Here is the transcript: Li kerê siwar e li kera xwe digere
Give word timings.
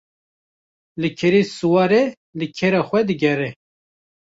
Li 1.01 1.09
kerê 1.19 1.41
siwar 1.55 1.91
e 2.01 2.03
li 2.39 2.47
kera 2.57 2.81
xwe 2.87 2.99
digere 3.07 3.49